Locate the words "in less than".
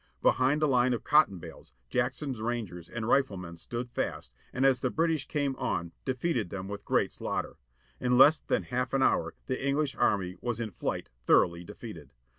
7.99-8.63